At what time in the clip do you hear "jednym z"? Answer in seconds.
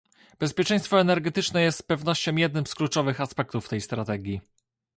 2.35-2.75